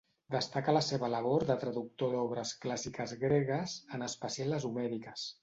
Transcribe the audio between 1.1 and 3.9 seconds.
labor de traductor d'obres clàssiques gregues,